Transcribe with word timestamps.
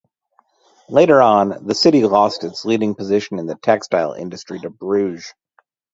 Later 0.89 1.21
on 1.21 1.67
the 1.67 1.75
city 1.75 2.03
lost 2.05 2.43
its 2.43 2.65
leading 2.65 2.95
position 2.95 3.37
in 3.37 3.45
the 3.45 3.53
textile 3.53 4.13
industry 4.13 4.57
to 4.61 4.71
Brugge. 4.71 5.31